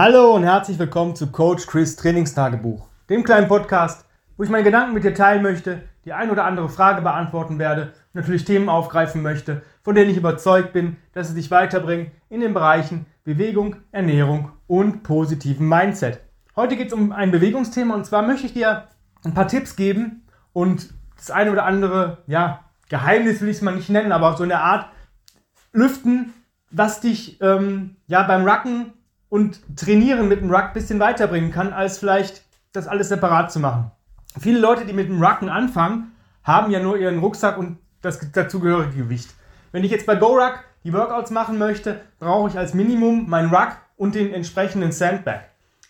[0.00, 4.94] Hallo und herzlich willkommen zu Coach Chris Trainingstagebuch, dem kleinen Podcast, wo ich meine Gedanken
[4.94, 9.22] mit dir teilen möchte, die ein oder andere Frage beantworten werde und natürlich Themen aufgreifen
[9.22, 14.52] möchte, von denen ich überzeugt bin, dass sie dich weiterbringen in den Bereichen Bewegung, Ernährung
[14.68, 16.20] und positiven Mindset.
[16.54, 18.84] Heute geht es um ein Bewegungsthema und zwar möchte ich dir
[19.24, 23.74] ein paar Tipps geben und das eine oder andere, ja, Geheimnis will ich es mal
[23.74, 24.86] nicht nennen, aber so in der Art
[25.72, 26.34] lüften,
[26.70, 28.92] was dich ähm, ja beim Racken
[29.28, 32.42] und Trainieren mit dem Ruck ein bisschen weiterbringen kann, als vielleicht
[32.72, 33.90] das alles separat zu machen.
[34.38, 36.12] Viele Leute, die mit dem Rucken anfangen,
[36.44, 39.30] haben ja nur ihren Rucksack und das dazugehörige Gewicht.
[39.72, 43.76] Wenn ich jetzt bei GoRuck die Workouts machen möchte, brauche ich als Minimum meinen Ruck
[43.96, 45.40] und den entsprechenden Sandbag.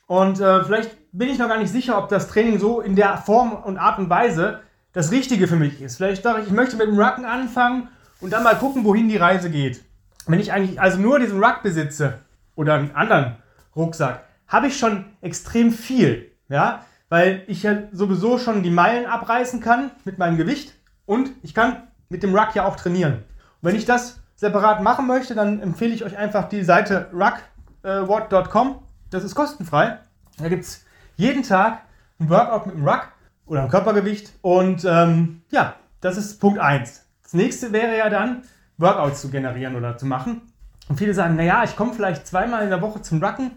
[0.07, 3.19] Und äh, vielleicht bin ich noch gar nicht sicher, ob das Training so in der
[3.19, 4.61] Form und Art und Weise
[4.93, 5.97] das Richtige für mich ist.
[5.97, 7.89] Vielleicht dachte ich, ich möchte mit dem Rucken anfangen
[8.21, 9.85] und dann mal gucken, wohin die Reise geht.
[10.27, 12.21] Wenn ich eigentlich also nur diesen Ruck besitze
[12.59, 13.37] oder einen anderen
[13.77, 16.33] Rucksack, habe ich schon extrem viel.
[16.49, 20.75] Ja, weil ich ja sowieso schon die Meilen abreißen kann mit meinem Gewicht
[21.07, 23.15] und ich kann mit dem Ruck ja auch trainieren.
[23.15, 23.23] Und
[23.63, 28.83] wenn ich das separat machen möchte, dann empfehle ich euch einfach die Seite ruckwatt.com.
[29.11, 29.99] Das ist kostenfrei.
[30.39, 30.85] Da gibt es
[31.17, 31.83] jeden Tag
[32.19, 33.09] ein Workout mit dem Ruck
[33.47, 37.07] oder einem Körpergewicht und ähm, ja, das ist Punkt 1.
[37.23, 38.43] Das nächste wäre ja dann,
[38.79, 40.43] Workouts zu generieren oder zu machen.
[40.89, 43.53] Und viele sagen, naja, ich komme vielleicht zweimal in der Woche zum Rucken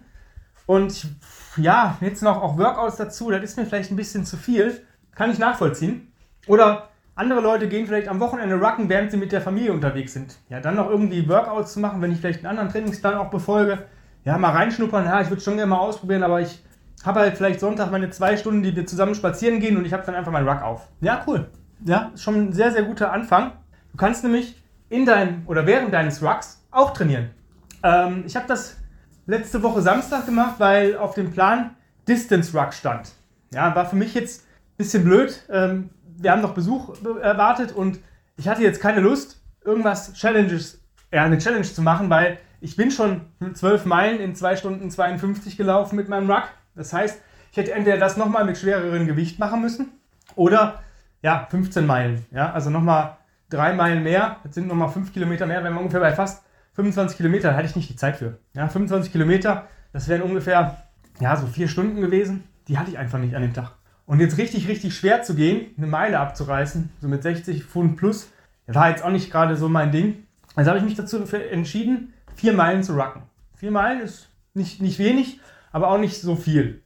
[0.65, 1.07] und
[1.57, 4.85] ja, jetzt noch auch Workouts dazu, das ist mir vielleicht ein bisschen zu viel.
[5.15, 6.11] Kann ich nachvollziehen.
[6.47, 10.37] Oder andere Leute gehen vielleicht am Wochenende rucken, während sie mit der Familie unterwegs sind.
[10.49, 13.85] Ja, dann noch irgendwie Workouts zu machen, wenn ich vielleicht einen anderen Trainingsplan auch befolge.
[14.23, 16.63] Ja, mal reinschnuppern, ja, ich würde schon gerne mal ausprobieren, aber ich
[17.03, 20.05] habe halt vielleicht Sonntag meine zwei Stunden, die wir zusammen spazieren gehen und ich habe
[20.05, 20.87] dann einfach meinen Ruck auf.
[21.01, 21.49] Ja, cool.
[21.83, 23.51] Ja, ist schon ein sehr, sehr guter Anfang.
[23.91, 27.29] Du kannst nämlich in deinem oder während deines Rucks auch trainieren.
[27.83, 28.77] Ähm, ich habe das
[29.25, 31.75] letzte Woche Samstag gemacht, weil auf dem Plan
[32.07, 33.11] Distance Ruck stand.
[33.53, 35.43] Ja, war für mich jetzt ein bisschen blöd.
[35.49, 37.99] Ähm, wir haben noch Besuch erwartet und
[38.37, 42.91] ich hatte jetzt keine Lust, irgendwas Challenges, ja, eine Challenge zu machen, weil ich bin
[42.91, 43.21] schon
[43.53, 46.43] 12 Meilen in 2 Stunden 52 gelaufen mit meinem Ruck.
[46.75, 47.21] Das heißt,
[47.51, 49.91] ich hätte entweder das nochmal mit schwererem Gewicht machen müssen
[50.35, 50.81] oder
[51.21, 52.25] ja, 15 Meilen.
[52.31, 53.17] Ja, also nochmal
[53.49, 54.37] 3 Meilen mehr.
[54.43, 56.43] Jetzt sind nochmal 5 Kilometer mehr, wenn wir ungefähr bei fast
[56.73, 58.37] 25 Kilometer, da hatte ich nicht die Zeit für.
[58.53, 60.77] Ja, 25 Kilometer, das wären ungefähr,
[61.19, 62.43] ja, so vier Stunden gewesen.
[62.67, 63.73] Die hatte ich einfach nicht an dem Tag.
[64.05, 68.31] Und jetzt richtig, richtig schwer zu gehen, eine Meile abzureißen, so mit 60 Pfund plus,
[68.67, 70.27] war jetzt auch nicht gerade so mein Ding.
[70.55, 73.23] Also habe ich mich dazu entschieden, vier Meilen zu rucken.
[73.55, 75.39] Vier Meilen ist nicht, nicht wenig,
[75.71, 76.81] aber auch nicht so viel.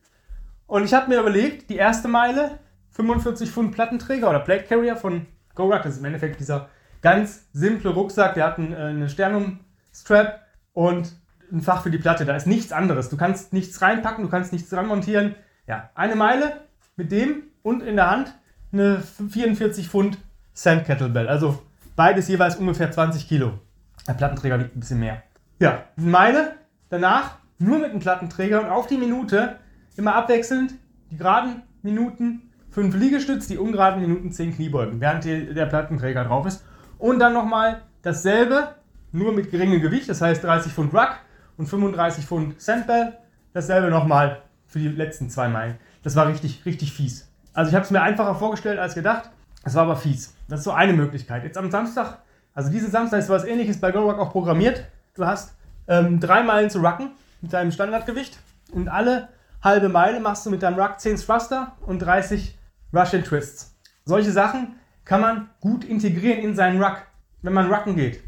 [0.68, 2.60] Und ich habe mir überlegt, die erste Meile,
[2.92, 6.70] 45 Pfund Plattenträger oder Plate Carrier von GoRuck, das ist im Endeffekt dieser
[7.02, 9.60] ganz simple Rucksack, der hat äh, eine Sternum
[9.96, 10.42] Strap
[10.74, 11.14] und
[11.52, 12.26] ein Fach für die Platte.
[12.26, 13.10] Da ist nichts anderes.
[13.10, 15.36] Du kannst nichts reinpacken, du kannst nichts dran montieren.
[15.68, 16.62] Ja, eine Meile
[16.96, 18.36] mit dem und in der Hand
[18.72, 20.18] eine 44 Pfund
[20.54, 21.28] Sand Kettlebell.
[21.28, 21.62] Also
[21.96, 23.60] beides jeweils ungefähr 20 Kilo.
[24.08, 25.24] Der Plattenträger wiegt ein bisschen mehr.
[25.60, 26.56] Ja, eine Meile.
[26.90, 29.56] Danach nur mit dem Plattenträger und auf die Minute
[29.96, 30.76] immer abwechselnd
[31.10, 36.66] die geraden Minuten 5 Liegestütz, die ungeraden Minuten 10 Kniebeugen, während der Plattenträger drauf ist.
[36.98, 38.76] Und dann nochmal dasselbe
[39.16, 41.16] nur mit geringem Gewicht, das heißt 30 Pfund Ruck
[41.58, 43.18] und 35 Pfund Sandbell.
[43.54, 45.78] Dasselbe nochmal für die letzten zwei Meilen.
[46.04, 47.32] Das war richtig, richtig fies.
[47.54, 49.30] Also ich habe es mir einfacher vorgestellt als gedacht.
[49.64, 50.36] Es war aber fies.
[50.50, 51.44] Das ist so eine Möglichkeit.
[51.44, 52.20] Jetzt am Samstag,
[52.54, 54.86] also diesen Samstag ist was ähnliches bei GoRuck auch programmiert.
[55.16, 55.56] Du hast
[55.88, 57.12] ähm, drei Meilen zu rucken
[57.42, 58.38] mit deinem Standardgewicht
[58.74, 59.30] und alle
[59.64, 62.58] halbe Meile machst du mit deinem Ruck 10 Thruster und 30
[62.94, 63.76] Russian Twists.
[64.04, 66.98] Solche Sachen kann man gut integrieren in seinen Ruck,
[67.42, 68.22] wenn man rucken geht.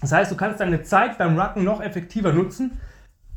[0.00, 2.78] Das heißt, du kannst deine Zeit beim Rucken noch effektiver nutzen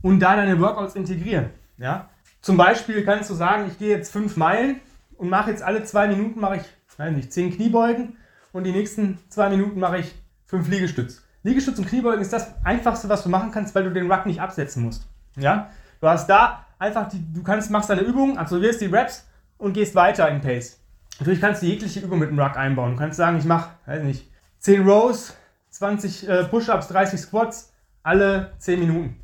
[0.02, 1.50] und da deine Workouts integrieren.
[1.78, 2.10] Ja?
[2.42, 4.80] Zum Beispiel kannst du sagen, ich gehe jetzt fünf Meilen
[5.18, 6.64] und mache jetzt alle zwei Minuten mache ich,
[6.98, 8.18] weiß nicht, zehn Kniebeugen
[8.52, 10.16] und die nächsten zwei Minuten mache ich
[10.46, 11.24] fünf Liegestütz.
[11.44, 14.42] Liegestütz und Kniebeugen ist das einfachste, was du machen kannst, weil du den Ruck nicht
[14.42, 15.08] absetzen musst.
[15.38, 15.70] Ja?
[16.02, 19.26] Du hast da einfach, die, du kannst, machst deine Übungen, absolvierst die Reps
[19.58, 20.80] und gehst weiter im Pace.
[21.20, 22.92] Natürlich kannst du jegliche Übung mit dem Ruck einbauen.
[22.92, 24.30] Du kannst sagen, ich mache, weiß nicht,
[24.60, 25.36] 10 Rows,
[25.80, 27.74] 20 äh, Push-Ups, 30 Squats,
[28.04, 29.16] alle 10 Minuten.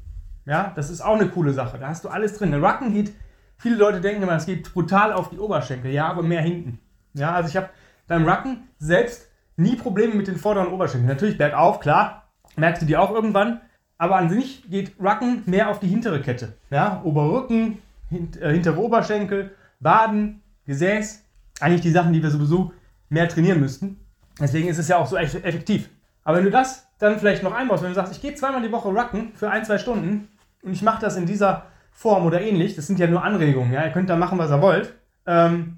[0.46, 1.78] Ja, das ist auch eine coole Sache.
[1.78, 2.52] Da hast du alles drin.
[2.52, 3.14] Der Rucken geht,
[3.58, 5.92] viele Leute denken immer, es geht brutal auf die Oberschenkel.
[5.92, 6.80] Ja, aber mehr hinten.
[7.14, 7.70] Ja, also ich habe
[8.08, 11.10] beim Rucken selbst nie Probleme mit den vorderen Oberschenkeln.
[11.10, 13.60] Natürlich bergauf, klar, merkst du die auch irgendwann.
[13.98, 16.54] Aber an sich geht Rucken mehr auf die hintere Kette.
[16.70, 17.80] Ja, Oberrücken,
[18.10, 21.22] hint, äh, hintere Oberschenkel, Waden, Gesäß.
[21.60, 22.72] Eigentlich die Sachen, die wir sowieso
[23.10, 24.00] mehr trainieren müssten.
[24.40, 25.90] Deswegen ist es ja auch so effektiv.
[26.26, 28.72] Aber wenn du das dann vielleicht noch einbaust, wenn du sagst, ich gehe zweimal die
[28.72, 30.28] Woche rucken für ein, zwei Stunden
[30.64, 33.86] und ich mache das in dieser Form oder ähnlich, das sind ja nur Anregungen, ja,
[33.86, 34.94] ihr könnt da machen, was ihr wollt,
[35.26, 35.78] ähm,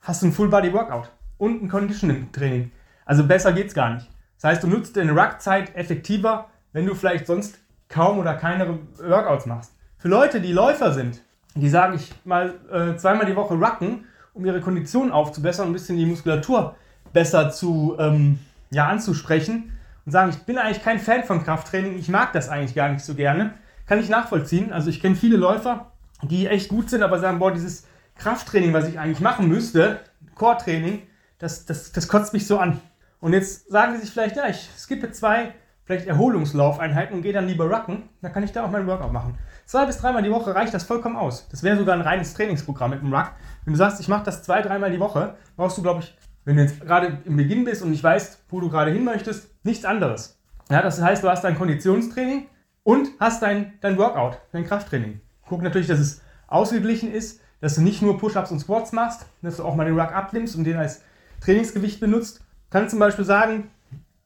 [0.00, 2.72] hast du ein Full-Body-Workout und ein Conditioning-Training.
[3.04, 4.08] Also besser geht's gar nicht.
[4.40, 9.46] Das heißt, du nutzt deine Ruck-Zeit effektiver, wenn du vielleicht sonst kaum oder keine Workouts
[9.46, 9.72] machst.
[9.98, 11.20] Für Leute, die Läufer sind,
[11.54, 15.96] die sagen, ich mal äh, zweimal die Woche rucken, um ihre Kondition aufzubessern ein bisschen
[15.96, 16.76] die Muskulatur
[17.12, 18.38] besser zu, ähm,
[18.70, 19.72] ja, anzusprechen
[20.04, 23.04] und sagen, ich bin eigentlich kein Fan von Krafttraining, ich mag das eigentlich gar nicht
[23.04, 23.54] so gerne,
[23.86, 24.72] kann ich nachvollziehen.
[24.72, 25.92] Also ich kenne viele Läufer,
[26.22, 27.86] die echt gut sind, aber sagen, boah, dieses
[28.16, 30.00] Krafttraining, was ich eigentlich machen müsste,
[30.34, 31.02] Core-Training,
[31.38, 32.80] das, das, das kotzt mich so an.
[33.20, 35.54] Und jetzt sagen sie sich vielleicht, ja, ich skippe zwei,
[35.84, 39.38] vielleicht Erholungslaufeinheiten und gehe dann lieber rucken, dann kann ich da auch meinen Workout machen.
[39.64, 41.48] Zwei bis dreimal die Woche reicht das vollkommen aus.
[41.48, 43.32] Das wäre sogar ein reines Trainingsprogramm mit dem Ruck.
[43.64, 46.16] Wenn du sagst, ich mache das zwei, dreimal die Woche, brauchst du, glaube ich,
[46.48, 49.50] wenn du jetzt gerade im Beginn bist und nicht weißt, wo du gerade hin möchtest,
[49.64, 50.40] nichts anderes.
[50.70, 52.46] Ja, das heißt, du hast dein Konditionstraining
[52.84, 55.20] und hast dein, dein Workout, dein Krafttraining.
[55.46, 59.58] Guck natürlich, dass es ausgeglichen ist, dass du nicht nur Push-Ups und Squats machst, dass
[59.58, 61.02] du auch mal den Ruck abnimmst und den als
[61.42, 62.38] Trainingsgewicht benutzt.
[62.38, 63.70] Du kannst zum Beispiel sagen,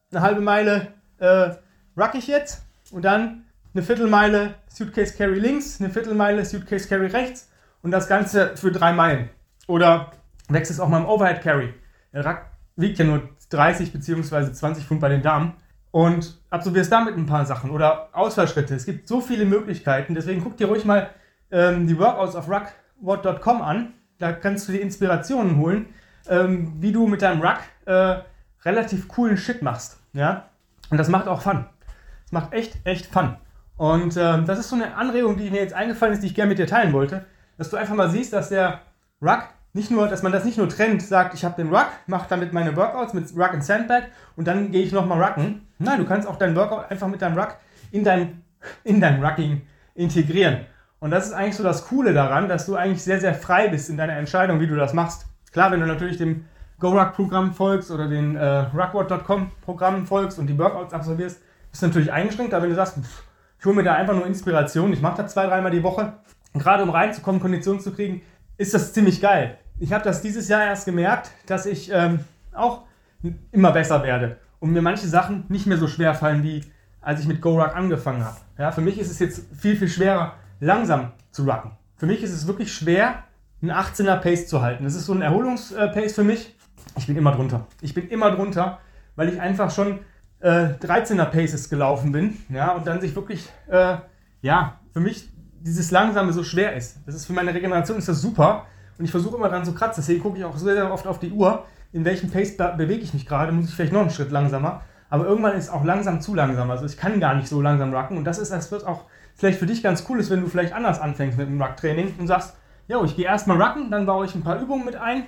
[0.09, 1.49] eine halbe Meile äh,
[1.97, 3.43] ruck ich jetzt und dann
[3.73, 7.49] eine Viertelmeile Suitcase Carry links, eine Viertelmeile Suitcase Carry rechts
[7.81, 9.29] und das Ganze für drei Meilen.
[9.67, 10.11] Oder
[10.47, 11.73] wechselst auch mal im Overhead Carry.
[12.13, 12.45] Der Rack
[12.75, 14.51] wiegt ja nur 30 bzw.
[14.51, 15.53] 20 Pfund bei den Damen.
[15.91, 18.73] Und absolvierst damit ein paar Sachen oder Ausfallschritte.
[18.73, 21.11] Es gibt so viele Möglichkeiten, deswegen guck dir ruhig mal
[21.51, 23.93] ähm, die Workouts auf ruckwhat.com an.
[24.17, 25.85] Da kannst du dir Inspirationen holen,
[26.27, 28.21] ähm, wie du mit deinem Ruck äh,
[28.65, 29.99] relativ coolen Shit machst.
[30.13, 30.49] Ja?
[30.89, 31.65] Und das macht auch Fun.
[32.23, 33.35] Das macht echt, echt Fun.
[33.77, 36.49] Und ähm, das ist so eine Anregung, die mir jetzt eingefallen ist, die ich gerne
[36.49, 37.25] mit dir teilen wollte,
[37.57, 38.81] dass du einfach mal siehst, dass der
[39.21, 39.43] Ruck
[39.73, 42.53] nicht nur, dass man das nicht nur trennt, sagt, ich habe den Ruck, mache damit
[42.53, 44.03] meine Workouts mit Ruck und Sandbag
[44.35, 45.67] und dann gehe ich nochmal rucken.
[45.79, 47.55] Nein, du kannst auch deinen Workout einfach mit deinem Ruck
[47.91, 48.43] in dein,
[48.83, 49.63] in dein Rucking
[49.95, 50.65] integrieren.
[50.99, 53.89] Und das ist eigentlich so das Coole daran, dass du eigentlich sehr, sehr frei bist
[53.89, 55.25] in deiner Entscheidung, wie du das machst.
[55.51, 56.45] Klar, wenn du natürlich dem
[56.79, 61.41] GoRuck-Programm folgst oder den äh, Ruckword.com-Programmen folgst und die Workouts absolvierst,
[61.71, 63.23] bist du natürlich eingeschränkt, aber wenn du sagst, pff,
[63.59, 64.93] ich hole mir da einfach nur Inspiration.
[64.93, 66.13] Ich mache das zwei, dreimal die Woche.
[66.53, 68.21] Gerade um reinzukommen, Kondition zu kriegen,
[68.57, 69.57] ist das ziemlich geil.
[69.83, 72.21] Ich habe das dieses Jahr erst gemerkt, dass ich ähm,
[72.53, 72.83] auch
[73.51, 76.63] immer besser werde und mir manche Sachen nicht mehr so schwer fallen, wie
[77.01, 78.37] als ich mit GoRuck angefangen habe.
[78.57, 81.71] Ja, für mich ist es jetzt viel, viel schwerer, langsam zu rucken.
[81.97, 83.25] Für mich ist es wirklich schwer,
[83.61, 84.85] einen 18er Pace zu halten.
[84.85, 86.55] Das ist so ein Erholungspace für mich.
[86.97, 87.67] Ich bin immer drunter.
[87.81, 88.79] Ich bin immer drunter,
[89.17, 89.99] weil ich einfach schon
[90.39, 93.97] äh, 13er Paces gelaufen bin, ja, und dann sich wirklich, äh,
[94.41, 95.27] ja, für mich
[95.59, 96.99] dieses Langsame so schwer ist.
[97.05, 98.65] Das ist für meine Regeneration ist das super
[98.97, 100.01] und ich versuche immer dran zu kratzen.
[100.01, 103.13] Deswegen gucke ich auch sehr, sehr oft auf die Uhr, in welchem Pace bewege ich
[103.13, 104.81] mich gerade, muss ich vielleicht noch einen Schritt langsamer.
[105.09, 106.71] Aber irgendwann ist auch langsam zu langsam.
[106.71, 109.03] Also ich kann gar nicht so langsam rucken und das ist, das wird auch
[109.35, 112.27] vielleicht für dich ganz cool ist, wenn du vielleicht anders anfängst mit dem Ruck-Training und
[112.27, 112.55] sagst,
[112.87, 115.25] jo, ich gehe erstmal rucken, dann baue ich ein paar Übungen mit ein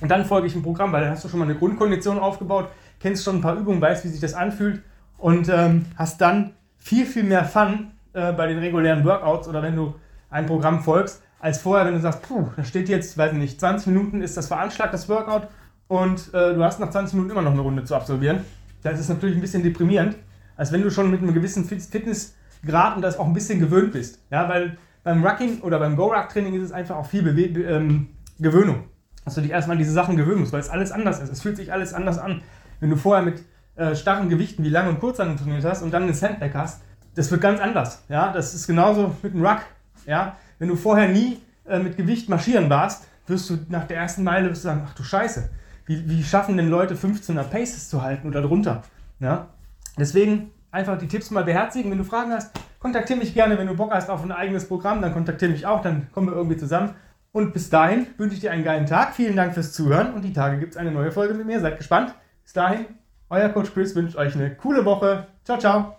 [0.00, 2.68] und dann folge ich ein Programm, weil dann hast du schon mal eine Grundkondition aufgebaut,
[3.00, 4.82] kennst schon ein paar Übungen, weißt, wie sich das anfühlt
[5.18, 9.74] und ähm, hast dann viel, viel mehr Fun äh, bei den regulären Workouts oder wenn
[9.74, 9.94] du
[10.30, 13.88] ein Programm folgst, als vorher, wenn du sagst, puh, da steht jetzt, weiß nicht, 20
[13.88, 15.48] Minuten ist das veranschlagt, das Workout
[15.88, 18.40] und äh, du hast nach 20 Minuten immer noch eine Runde zu absolvieren.
[18.82, 20.16] Das ist natürlich ein bisschen deprimierend,
[20.56, 24.20] als wenn du schon mit einem gewissen Fitnessgrad und das auch ein bisschen gewöhnt bist.
[24.30, 28.08] Ja, weil beim Rucking oder beim Go-Ruck-Training ist es einfach auch viel Bewe ähm,
[28.38, 28.84] Gewöhnung.
[29.24, 31.30] Dass du dich erstmal an diese Sachen gewöhnen musst, weil es alles anders ist.
[31.30, 32.42] Es fühlt sich alles anders an
[32.80, 33.42] wenn du vorher mit
[33.76, 36.82] äh, starren Gewichten wie Lang- und Kurzhanteln trainiert hast und dann einen Sandbag hast,
[37.14, 38.04] das wird ganz anders.
[38.10, 38.30] Ja?
[38.30, 39.60] Das ist genauso mit dem Ruck.
[40.06, 40.36] Ja?
[40.58, 44.50] Wenn du vorher nie äh, mit Gewicht marschieren warst, wirst du nach der ersten Meile
[44.50, 45.50] wirst du sagen, ach du Scheiße,
[45.86, 48.82] wie, wie schaffen denn Leute 15er Paces zu halten oder drunter?
[49.20, 49.48] Ja?
[49.98, 51.90] Deswegen einfach die Tipps mal beherzigen.
[51.90, 53.58] Wenn du Fragen hast, kontaktiere mich gerne.
[53.58, 56.34] Wenn du Bock hast auf ein eigenes Programm, dann kontaktiere mich auch, dann kommen wir
[56.34, 56.94] irgendwie zusammen.
[57.32, 59.14] Und bis dahin wünsche ich dir einen geilen Tag.
[59.14, 61.60] Vielen Dank fürs Zuhören und die Tage gibt es eine neue Folge mit mir.
[61.60, 62.14] Seid gespannt.
[62.42, 62.86] Bis dahin,
[63.28, 65.26] euer Coach Chris wünscht euch eine coole Woche.
[65.44, 65.96] Ciao, ciao.